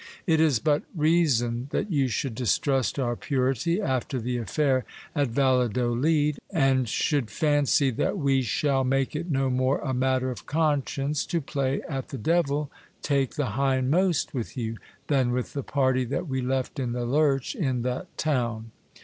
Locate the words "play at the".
11.39-12.17